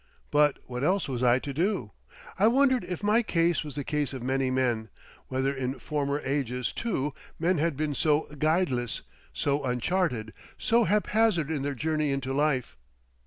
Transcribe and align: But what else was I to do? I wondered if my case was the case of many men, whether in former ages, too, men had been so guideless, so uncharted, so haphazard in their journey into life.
But 0.31 0.57
what 0.65 0.83
else 0.83 1.07
was 1.07 1.21
I 1.21 1.37
to 1.37 1.53
do? 1.53 1.91
I 2.39 2.47
wondered 2.47 2.83
if 2.85 3.03
my 3.03 3.21
case 3.21 3.63
was 3.63 3.75
the 3.75 3.83
case 3.83 4.13
of 4.13 4.23
many 4.23 4.49
men, 4.49 4.89
whether 5.27 5.53
in 5.53 5.77
former 5.77 6.19
ages, 6.25 6.73
too, 6.73 7.13
men 7.37 7.59
had 7.59 7.77
been 7.77 7.93
so 7.93 8.21
guideless, 8.39 9.03
so 9.31 9.63
uncharted, 9.63 10.33
so 10.57 10.85
haphazard 10.85 11.51
in 11.51 11.61
their 11.61 11.75
journey 11.75 12.09
into 12.09 12.33
life. 12.33 12.75